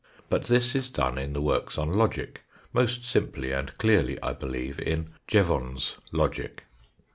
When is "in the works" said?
1.19-1.77